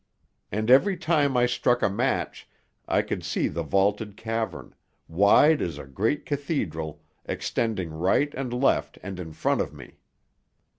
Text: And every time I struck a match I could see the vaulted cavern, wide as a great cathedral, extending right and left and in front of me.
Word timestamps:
And 0.51 0.71
every 0.71 0.97
time 0.97 1.37
I 1.37 1.45
struck 1.45 1.83
a 1.83 1.87
match 1.87 2.49
I 2.87 3.03
could 3.03 3.23
see 3.23 3.47
the 3.47 3.61
vaulted 3.61 4.17
cavern, 4.17 4.73
wide 5.07 5.61
as 5.61 5.77
a 5.77 5.85
great 5.85 6.25
cathedral, 6.25 7.03
extending 7.25 7.91
right 7.91 8.33
and 8.33 8.51
left 8.51 8.97
and 9.03 9.19
in 9.19 9.31
front 9.31 9.61
of 9.61 9.75
me. 9.75 9.99